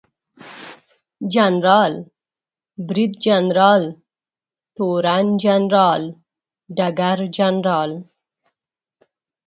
[1.33, 1.93] جنرال،
[2.87, 3.83] بریدجنرال،
[4.75, 6.03] تورن جنرال،
[6.77, 7.91] ډګرجنرال